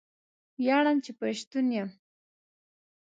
[0.61, 1.89] ویاړم چې پښتون یم